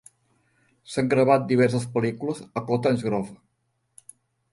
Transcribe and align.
S'han 0.93 1.11
gravat 1.11 1.45
diverses 1.51 1.85
pel·lícules 1.97 2.41
a 2.61 2.65
Cottage 2.71 3.07
Grove. 3.09 3.37